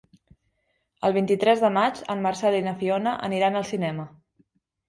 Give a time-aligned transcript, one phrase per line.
[1.09, 4.09] El vint-i-tres de maig en Marcel i na Fiona aniran al cinema.